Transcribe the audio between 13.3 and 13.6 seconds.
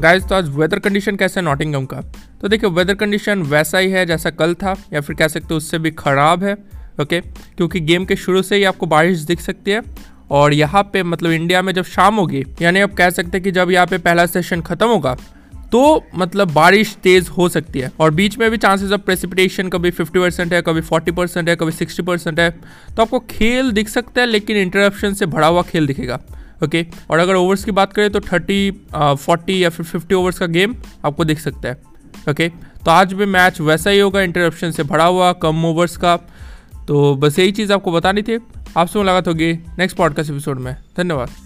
हैं कि